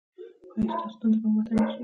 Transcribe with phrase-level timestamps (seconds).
[0.57, 1.79] ایا ستاسو تنده به ماته نه شي؟